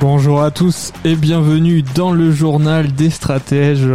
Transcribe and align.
Bonjour 0.00 0.42
à 0.42 0.50
tous 0.50 0.92
et 1.04 1.16
bienvenue 1.16 1.82
dans 1.94 2.12
le 2.12 2.30
journal 2.30 2.92
des 2.92 3.10
stratèges 3.10 3.88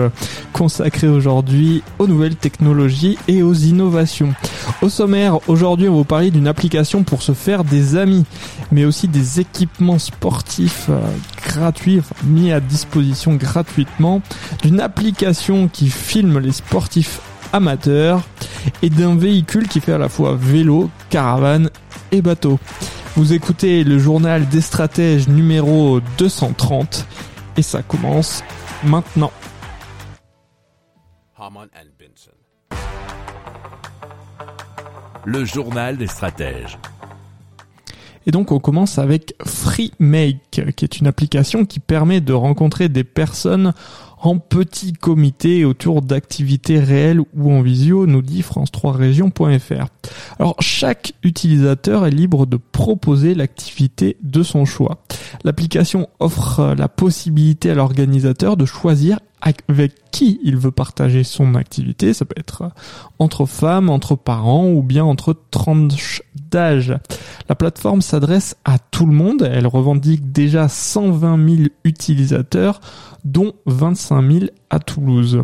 consacré 0.60 1.08
aujourd'hui 1.08 1.84
aux 2.00 2.08
nouvelles 2.08 2.36
technologies 2.36 3.18
et 3.28 3.44
aux 3.44 3.54
innovations. 3.54 4.34
Au 4.82 4.90
sommaire, 4.90 5.48
aujourd'hui 5.48 5.88
on 5.88 5.92
va 5.92 5.98
vous 6.00 6.04
parler 6.04 6.32
d'une 6.32 6.48
application 6.48 7.04
pour 7.04 7.22
se 7.22 7.32
faire 7.32 7.64
des 7.64 7.96
amis, 7.96 8.26
mais 8.72 8.86
aussi 8.86 9.08
des 9.08 9.40
équipements 9.40 10.00
sportifs 10.00 10.88
euh, 10.90 11.00
gratuits, 11.48 12.02
mis 12.26 12.52
à 12.52 12.60
disposition 12.60 13.36
gratuitement, 13.36 14.22
d'une 14.62 14.82
application 14.82 15.70
qui 15.70 15.90
filme 15.90 16.40
les 16.40 16.52
sportifs 16.52 17.22
amateurs 17.54 18.22
et 18.82 18.90
d'un 18.90 19.16
véhicule 19.16 19.68
qui 19.68 19.80
fait 19.80 19.94
à 19.94 19.98
la 19.98 20.10
fois 20.10 20.36
vélo, 20.38 20.90
caravane 21.10 21.70
et 22.12 22.22
bateau. 22.22 22.60
Vous 23.20 23.34
écoutez 23.34 23.84
le 23.84 24.00
journal 24.00 24.48
des 24.48 24.62
stratèges 24.62 25.28
numéro 25.28 26.00
230 26.18 27.06
et 27.58 27.62
ça 27.62 27.84
commence 27.84 28.46
maintenant. 28.86 29.34
Le 35.26 35.44
journal 35.44 35.98
des 35.98 36.08
stratèges. 36.08 36.80
Et 38.30 38.32
donc 38.32 38.52
on 38.52 38.60
commence 38.60 39.00
avec 39.00 39.34
FreeMake, 39.44 40.76
qui 40.76 40.86
est 40.86 41.00
une 41.00 41.08
application 41.08 41.66
qui 41.66 41.80
permet 41.80 42.22
de 42.22 42.32
rencontrer 42.32 42.88
des 42.88 43.04
personnes 43.04 43.74
en 44.22 44.38
petit 44.38 44.94
comité 44.94 45.66
autour 45.66 46.04
d'activités 46.04 46.78
réelles 46.78 47.22
ou 47.36 47.52
en 47.52 47.64
visio, 47.64 48.06
nous 48.06 48.22
dit 48.22 48.44
france3région.fr. 48.44 49.88
Alors 50.38 50.56
chaque 50.60 51.14
utilisateur 51.24 52.06
est 52.06 52.12
libre 52.12 52.46
de 52.46 52.58
proposer 52.58 53.34
l'activité 53.34 54.16
de 54.22 54.44
son 54.44 54.64
choix. 54.64 55.00
L'application 55.44 56.08
offre 56.20 56.76
la 56.78 56.88
possibilité 56.88 57.72
à 57.72 57.74
l'organisateur 57.74 58.58
de 58.58 58.66
choisir 58.66 59.18
avec 59.42 59.94
qui 60.12 60.40
il 60.44 60.58
veut 60.58 60.72
partager 60.72 61.24
son 61.24 61.56
activité. 61.56 62.14
Ça 62.14 62.26
peut 62.26 62.36
être 62.38 62.70
entre 63.20 63.46
femmes, 63.46 63.90
entre 63.90 64.16
parents 64.16 64.70
ou 64.70 64.82
bien 64.82 65.04
entre 65.04 65.36
tranches 65.52 66.22
d'âge. 66.52 66.96
La 67.48 67.56
plateforme 67.56 68.02
s'adresse 68.02 68.56
à 68.66 68.80
tout 68.80 69.06
le 69.06 69.14
monde. 69.14 69.50
Elle 69.52 69.68
revendique 69.68 70.32
déjà 70.32 70.68
120 70.68 71.56
000 71.56 71.70
utilisateurs, 71.84 72.82
dont 73.24 73.54
25 73.66 74.32
000 74.32 74.46
à 74.70 74.80
Toulouse. 74.80 75.44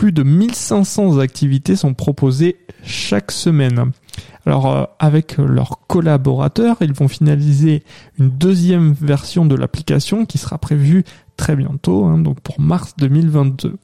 Plus 0.00 0.12
de 0.12 0.22
1500 0.22 1.18
activités 1.18 1.76
sont 1.76 1.92
proposées 1.92 2.56
chaque 2.82 3.30
semaine. 3.30 3.92
Alors 4.46 4.74
euh, 4.74 4.84
avec 4.98 5.36
leurs 5.36 5.86
collaborateurs, 5.88 6.78
ils 6.80 6.94
vont 6.94 7.06
finaliser 7.06 7.84
une 8.18 8.30
deuxième 8.30 8.94
version 8.94 9.44
de 9.44 9.54
l'application 9.54 10.24
qui 10.24 10.38
sera 10.38 10.56
prévue 10.56 11.04
très 11.36 11.54
bientôt, 11.54 12.06
hein, 12.06 12.16
donc 12.16 12.40
pour 12.40 12.58
mars 12.60 12.94
2022. 12.96 13.76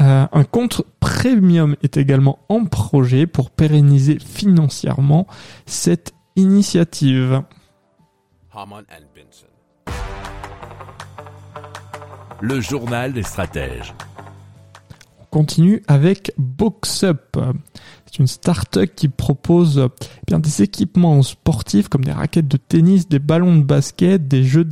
Euh, 0.00 0.26
un 0.32 0.42
compte 0.42 0.82
premium 0.98 1.76
est 1.84 1.96
également 1.96 2.40
en 2.48 2.64
projet 2.64 3.28
pour 3.28 3.50
pérenniser 3.52 4.18
financièrement 4.18 5.28
cette 5.64 6.12
initiative. 6.34 7.40
Le 12.40 12.60
journal 12.60 13.12
des 13.12 13.22
stratèges. 13.22 13.94
On 15.34 15.38
continue 15.38 15.82
avec 15.88 16.32
BoxUp. 16.36 17.38
C'est 18.04 18.18
une 18.18 18.26
start-up 18.26 18.90
qui 18.94 19.08
propose 19.08 19.88
eh 19.88 20.20
bien, 20.26 20.38
des 20.38 20.60
équipements 20.60 21.22
sportifs 21.22 21.88
comme 21.88 22.04
des 22.04 22.12
raquettes 22.12 22.48
de 22.48 22.58
tennis, 22.58 23.08
des 23.08 23.18
ballons 23.18 23.56
de 23.56 23.62
basket, 23.62 24.28
des 24.28 24.44
jeux 24.44 24.68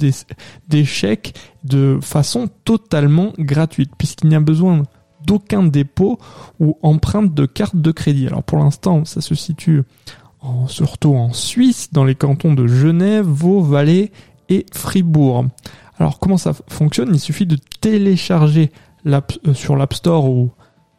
d'échecs 0.69 1.35
de 1.65 1.99
façon 2.03 2.51
totalement 2.65 3.33
gratuite 3.39 3.93
puisqu'il 3.97 4.29
n'y 4.29 4.37
a 4.37 4.41
besoin 4.41 4.83
d'aucun 5.27 5.63
dépôt 5.63 6.19
ou 6.61 6.77
empreinte 6.83 7.33
de 7.33 7.47
carte 7.47 7.77
de 7.77 7.91
crédit. 7.91 8.27
Alors 8.27 8.43
pour 8.43 8.59
l'instant, 8.59 9.07
ça 9.07 9.23
se 9.23 9.35
situe 9.35 9.83
en- 10.41 10.69
surtout 10.69 11.15
en 11.15 11.33
Suisse, 11.33 11.89
dans 11.91 12.05
les 12.05 12.15
cantons 12.15 12.53
de 12.53 12.67
Genève, 12.67 13.25
Vaud, 13.25 13.63
Valais 13.63 14.13
et 14.51 14.67
Fribourg. 14.75 15.47
Alors 15.99 16.19
comment 16.19 16.37
ça 16.37 16.53
fonctionne? 16.69 17.15
Il 17.15 17.21
suffit 17.21 17.47
de 17.47 17.57
télécharger 17.81 18.71
sur 19.55 19.77
l'App 19.77 19.95
Store 19.95 20.29
ou 20.29 20.51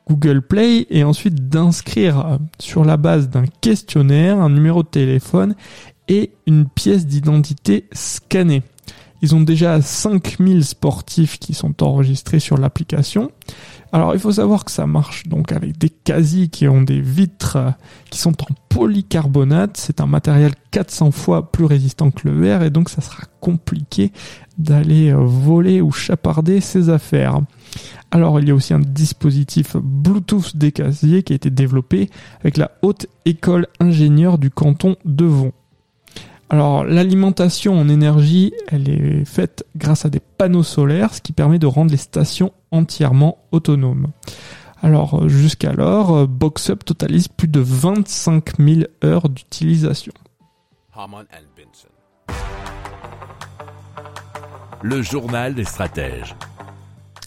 Google 0.07 0.41
Play 0.41 0.88
et 0.89 1.03
ensuite 1.03 1.50
d'inscrire 1.50 2.25
euh, 2.25 2.38
sur 2.59 2.84
la 2.84 2.97
base 2.97 3.29
d'un 3.29 3.45
questionnaire, 3.62 4.39
un 4.39 4.50
numéro 4.50 4.84
de 4.84 4.88
téléphone 4.88 5.56
et 6.07 6.31
une 6.47 6.67
pièce 6.67 7.06
d'identité 7.06 7.88
scannée. 7.91 8.63
Ils 9.21 9.35
ont 9.35 9.41
déjà 9.41 9.81
5000 9.81 10.65
sportifs 10.65 11.37
qui 11.37 11.53
sont 11.53 11.83
enregistrés 11.83 12.39
sur 12.39 12.57
l'application. 12.57 13.31
Alors 13.93 14.13
il 14.13 14.19
faut 14.19 14.31
savoir 14.31 14.63
que 14.63 14.71
ça 14.71 14.87
marche 14.87 15.27
donc 15.27 15.51
avec 15.51 15.77
des 15.77 15.89
casiers 15.89 16.47
qui 16.47 16.67
ont 16.67 16.81
des 16.81 17.01
vitres 17.01 17.57
euh, 17.57 17.71
qui 18.09 18.19
sont 18.19 18.41
en 18.41 18.55
polycarbonate. 18.69 19.75
C'est 19.75 19.99
un 19.99 20.05
matériel 20.05 20.53
400 20.71 21.11
fois 21.11 21.51
plus 21.51 21.65
résistant 21.65 22.09
que 22.09 22.27
le 22.27 22.39
verre 22.39 22.63
et 22.63 22.69
donc 22.69 22.89
ça 22.89 23.01
sera 23.01 23.23
compliqué 23.41 24.13
d'aller 24.57 25.11
euh, 25.11 25.17
voler 25.17 25.81
ou 25.81 25.91
chaparder 25.91 26.61
ses 26.61 26.89
affaires. 26.89 27.41
Alors 28.11 28.39
il 28.39 28.47
y 28.47 28.51
a 28.51 28.55
aussi 28.55 28.73
un 28.73 28.79
dispositif 28.79 29.75
Bluetooth 29.75 30.55
des 30.55 30.71
casiers 30.71 31.23
qui 31.23 31.33
a 31.33 31.35
été 31.35 31.49
développé 31.49 32.09
avec 32.39 32.55
la 32.55 32.71
haute 32.81 33.07
école 33.25 33.67
ingénieure 33.79 34.38
du 34.38 34.51
canton 34.51 34.95
de 35.03 35.25
Vaud. 35.25 35.53
Alors 36.51 36.84
l'alimentation 36.84 37.79
en 37.79 37.88
énergie, 37.88 38.51
elle 38.67 38.89
est 38.89 39.23
faite 39.23 39.66
grâce 39.78 40.03
à 40.03 40.09
des 40.09 40.19
panneaux 40.19 40.63
solaires, 40.63 41.13
ce 41.13 41.22
qui 41.22 41.31
permet 41.31 41.59
de 41.59 41.66
rendre 41.66 41.91
les 41.91 41.97
stations 41.97 42.51
entièrement 42.72 43.38
autonomes. 43.53 44.07
Alors 44.84 45.29
jusqu'alors, 45.29 46.28
BoxUp 46.28 46.84
totalise 46.84 47.29
plus 47.29 47.47
de 47.47 47.62
25 47.62 48.57
000 48.59 48.81
heures 49.06 49.29
d'utilisation. 49.29 50.12
Le 54.81 55.01
journal 55.01 55.56
des 55.56 55.63
stratèges. 55.63 56.35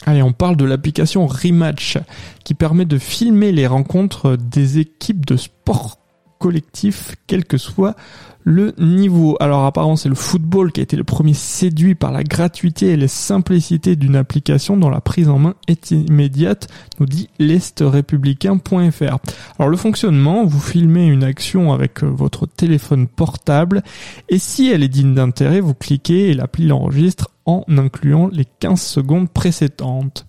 Allez, 0.04 0.22
on 0.22 0.34
parle 0.34 0.58
de 0.58 0.66
l'application 0.66 1.26
Rematch 1.26 1.96
qui 2.44 2.52
permet 2.52 2.84
de 2.84 2.98
filmer 2.98 3.52
les 3.52 3.66
rencontres 3.66 4.36
des 4.36 4.80
équipes 4.80 5.24
de 5.24 5.38
sport 5.38 6.03
collectif, 6.44 7.16
quel 7.26 7.46
que 7.46 7.56
soit 7.56 7.96
le 8.42 8.74
niveau. 8.76 9.38
Alors 9.40 9.64
apparemment 9.64 9.96
c'est 9.96 10.10
le 10.10 10.14
football 10.14 10.72
qui 10.72 10.80
a 10.80 10.82
été 10.82 10.94
le 10.94 11.02
premier 11.02 11.32
séduit 11.32 11.94
par 11.94 12.12
la 12.12 12.22
gratuité 12.22 12.88
et 12.88 12.96
la 12.98 13.08
simplicité 13.08 13.96
d'une 13.96 14.14
application 14.14 14.76
dont 14.76 14.90
la 14.90 15.00
prise 15.00 15.30
en 15.30 15.38
main 15.38 15.54
est 15.68 15.92
immédiate, 15.92 16.68
nous 17.00 17.06
dit 17.06 17.30
l'estrépublicain.fr. 17.38 19.16
Alors 19.58 19.70
le 19.70 19.76
fonctionnement, 19.78 20.44
vous 20.44 20.60
filmez 20.60 21.06
une 21.06 21.24
action 21.24 21.72
avec 21.72 22.04
euh, 22.04 22.08
votre 22.08 22.44
téléphone 22.44 23.06
portable 23.06 23.82
et 24.28 24.38
si 24.38 24.68
elle 24.68 24.82
est 24.82 24.88
digne 24.88 25.14
d'intérêt, 25.14 25.60
vous 25.60 25.72
cliquez 25.72 26.28
et 26.28 26.34
l'appli 26.34 26.66
l'enregistre 26.66 27.30
en 27.46 27.64
incluant 27.68 28.28
les 28.28 28.44
15 28.44 28.80
secondes 28.80 29.28
précédentes. 29.28 30.26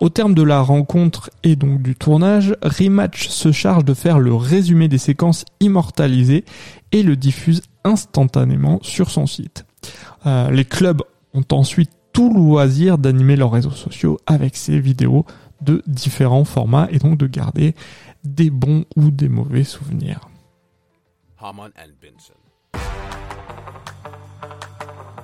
Au 0.00 0.08
terme 0.08 0.34
de 0.34 0.42
la 0.42 0.60
rencontre 0.60 1.30
et 1.42 1.56
donc 1.56 1.82
du 1.82 1.94
tournage, 1.94 2.54
Rematch 2.62 3.28
se 3.28 3.52
charge 3.52 3.84
de 3.84 3.94
faire 3.94 4.18
le 4.18 4.34
résumé 4.34 4.88
des 4.88 4.98
séquences 4.98 5.44
immortalisées 5.60 6.44
et 6.92 7.02
le 7.02 7.16
diffuse 7.16 7.62
instantanément 7.84 8.78
sur 8.82 9.10
son 9.10 9.26
site. 9.26 9.66
Euh, 10.26 10.50
les 10.50 10.64
clubs 10.64 11.02
ont 11.34 11.44
ensuite 11.52 11.90
tout 12.12 12.32
loisir 12.32 12.98
d'animer 12.98 13.36
leurs 13.36 13.52
réseaux 13.52 13.70
sociaux 13.70 14.18
avec 14.26 14.56
ces 14.56 14.80
vidéos 14.80 15.26
de 15.60 15.82
différents 15.86 16.44
formats 16.44 16.88
et 16.90 16.98
donc 16.98 17.18
de 17.18 17.26
garder 17.26 17.74
des 18.24 18.50
bons 18.50 18.84
ou 18.96 19.10
des 19.10 19.28
mauvais 19.28 19.64
souvenirs. 19.64 20.28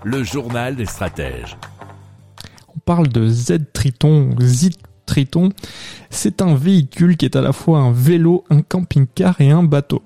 Le 0.04 0.24
journal 0.24 0.74
des 0.74 0.86
stratèges. 0.86 1.56
On 2.74 2.80
parle 2.80 3.06
de 3.06 3.28
Z-Triton, 3.28 4.34
Z-Triton. 4.40 5.50
C'est 6.10 6.42
un 6.42 6.56
véhicule 6.56 7.16
qui 7.16 7.24
est 7.24 7.36
à 7.36 7.40
la 7.40 7.52
fois 7.52 7.78
un 7.78 7.92
vélo, 7.92 8.44
un 8.50 8.62
camping-car 8.62 9.40
et 9.40 9.52
un 9.52 9.62
bateau. 9.62 10.02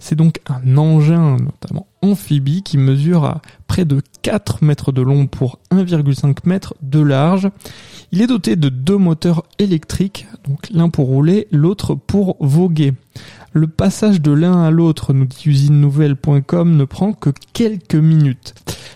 C'est 0.00 0.14
donc 0.14 0.40
un 0.48 0.78
engin 0.78 1.36
notamment 1.36 1.86
amphibie 2.00 2.62
qui 2.62 2.78
mesure 2.78 3.24
à 3.24 3.42
de 3.82 4.00
4 4.22 4.62
mètres 4.62 4.92
de 4.92 5.02
long 5.02 5.26
pour 5.26 5.58
1,5 5.72 6.36
mètre 6.44 6.74
de 6.80 7.00
large. 7.00 7.50
Il 8.12 8.22
est 8.22 8.28
doté 8.28 8.54
de 8.54 8.68
deux 8.68 8.96
moteurs 8.96 9.42
électriques, 9.58 10.28
donc 10.46 10.68
l'un 10.70 10.88
pour 10.88 11.06
rouler, 11.06 11.48
l'autre 11.50 11.96
pour 11.96 12.36
voguer. 12.38 12.94
Le 13.52 13.66
passage 13.66 14.20
de 14.20 14.30
l'un 14.30 14.62
à 14.62 14.70
l'autre, 14.70 15.12
nous 15.12 15.24
dit 15.24 15.42
usinenouvelle.com, 15.46 16.76
ne 16.76 16.84
prend 16.84 17.12
que 17.12 17.30
quelques 17.52 17.96
minutes. 17.96 18.54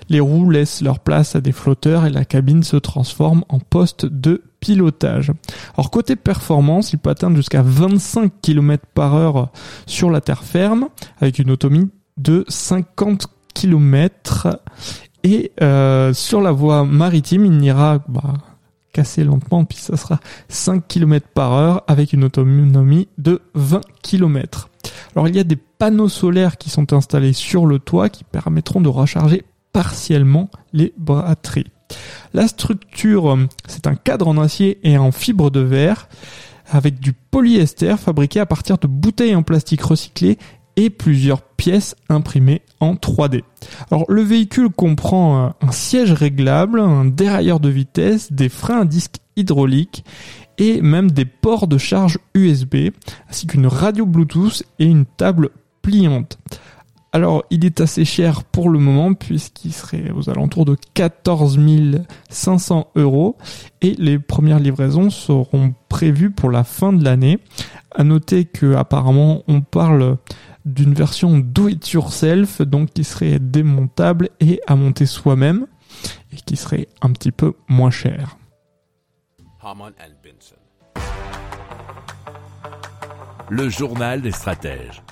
Les 0.08 0.20
roues 0.20 0.50
laissent 0.50 0.80
leur 0.80 1.00
place 1.00 1.34
à 1.34 1.40
des 1.40 1.52
flotteurs 1.52 2.06
et 2.06 2.10
la 2.10 2.24
cabine 2.24 2.62
se 2.62 2.76
transforme 2.76 3.44
en 3.48 3.58
poste 3.58 4.06
de 4.06 4.42
pilotage. 4.60 5.32
Alors 5.76 5.90
côté 5.90 6.16
performance, 6.16 6.92
il 6.92 6.98
peut 6.98 7.10
atteindre 7.10 7.36
jusqu'à 7.36 7.62
25 7.62 8.32
km 8.40 8.84
par 8.94 9.14
heure 9.14 9.50
sur 9.86 10.10
la 10.10 10.20
terre 10.20 10.44
ferme 10.44 10.88
avec 11.20 11.38
une 11.38 11.50
autonomie 11.50 11.88
de 12.16 12.44
50 12.48 13.28
et 15.24 15.52
euh, 15.60 16.12
sur 16.12 16.40
la 16.40 16.52
voie 16.52 16.84
maritime, 16.84 17.44
il 17.44 17.52
n'ira 17.52 17.98
bah, 18.08 18.34
casser 18.92 19.24
lentement 19.24 19.64
puis 19.64 19.78
ça 19.78 19.96
sera 19.96 20.20
5 20.48 20.86
km 20.86 21.26
par 21.34 21.52
heure 21.52 21.82
avec 21.86 22.12
une 22.12 22.24
autonomie 22.24 23.08
de 23.18 23.42
20 23.54 23.80
km. 24.02 24.68
Alors 25.14 25.28
il 25.28 25.36
y 25.36 25.40
a 25.40 25.44
des 25.44 25.56
panneaux 25.56 26.08
solaires 26.08 26.56
qui 26.56 26.70
sont 26.70 26.92
installés 26.92 27.32
sur 27.32 27.66
le 27.66 27.78
toit 27.78 28.08
qui 28.08 28.24
permettront 28.24 28.80
de 28.80 28.88
recharger 28.88 29.44
partiellement 29.72 30.50
les 30.72 30.92
batteries. 30.96 31.66
La 32.34 32.48
structure, 32.48 33.38
c'est 33.66 33.86
un 33.86 33.94
cadre 33.94 34.28
en 34.28 34.38
acier 34.38 34.78
et 34.82 34.98
en 34.98 35.12
fibre 35.12 35.50
de 35.50 35.60
verre 35.60 36.08
avec 36.70 37.00
du 37.00 37.12
polyester 37.12 37.96
fabriqué 37.96 38.40
à 38.40 38.46
partir 38.46 38.78
de 38.78 38.86
bouteilles 38.86 39.34
en 39.34 39.42
plastique 39.42 39.82
recyclées 39.82 40.38
et 40.78 40.90
plusieurs 40.90 41.42
pièces 41.42 41.96
imprimées 42.08 42.62
en 42.78 42.94
3D. 42.94 43.42
Alors 43.90 44.04
le 44.08 44.22
véhicule 44.22 44.70
comprend 44.70 45.52
un 45.60 45.72
siège 45.72 46.12
réglable, 46.12 46.78
un 46.78 47.04
dérailleur 47.04 47.58
de 47.58 47.68
vitesse, 47.68 48.32
des 48.32 48.48
freins 48.48 48.82
à 48.82 48.84
disque 48.84 49.16
hydrauliques 49.34 50.04
et 50.56 50.80
même 50.80 51.10
des 51.10 51.24
ports 51.24 51.66
de 51.66 51.78
charge 51.78 52.18
USB, 52.32 52.90
ainsi 53.28 53.48
qu'une 53.48 53.66
radio 53.66 54.06
Bluetooth 54.06 54.62
et 54.78 54.84
une 54.84 55.04
table 55.04 55.50
pliante. 55.82 56.38
Alors, 57.12 57.42
il 57.50 57.64
est 57.64 57.80
assez 57.80 58.04
cher 58.04 58.44
pour 58.44 58.68
le 58.68 58.78
moment 58.78 59.14
puisqu'il 59.14 59.72
serait 59.72 60.12
aux 60.12 60.30
alentours 60.30 60.64
de 60.64 60.76
14 60.94 61.58
500 62.28 62.88
euros 62.94 63.36
et 63.80 63.94
les 63.98 64.20
premières 64.20 64.60
livraisons 64.60 65.10
seront 65.10 65.74
prévues 65.88 66.30
pour 66.30 66.50
la 66.50 66.62
fin 66.62 66.92
de 66.92 67.02
l'année. 67.02 67.40
À 67.96 68.04
noter 68.04 68.44
que 68.44 68.74
apparemment 68.74 69.42
on 69.48 69.60
parle 69.62 70.18
d'une 70.64 70.94
version 70.94 71.38
do 71.38 71.68
it 71.68 71.90
yourself 71.90 72.62
donc 72.62 72.92
qui 72.92 73.04
serait 73.04 73.38
démontable 73.38 74.30
et 74.40 74.60
à 74.66 74.76
monter 74.76 75.06
soi-même 75.06 75.66
et 76.32 76.36
qui 76.36 76.56
serait 76.56 76.88
un 77.00 77.12
petit 77.12 77.32
peu 77.32 77.54
moins 77.68 77.90
cher. 77.90 78.36
Le 83.50 83.68
journal 83.68 84.20
des 84.20 84.32
stratèges. 84.32 85.02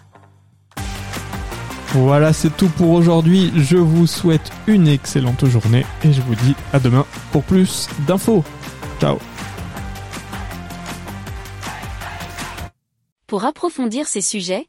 Voilà, 1.92 2.32
c'est 2.32 2.54
tout 2.54 2.68
pour 2.68 2.90
aujourd'hui. 2.90 3.50
Je 3.56 3.76
vous 3.76 4.06
souhaite 4.06 4.52
une 4.66 4.86
excellente 4.86 5.46
journée 5.46 5.86
et 6.04 6.12
je 6.12 6.20
vous 6.20 6.34
dis 6.34 6.54
à 6.72 6.78
demain 6.78 7.06
pour 7.32 7.42
plus 7.42 7.88
d'infos. 8.06 8.44
Ciao. 9.00 9.18
Pour 13.26 13.44
approfondir 13.44 14.06
ces 14.06 14.20
sujets, 14.20 14.68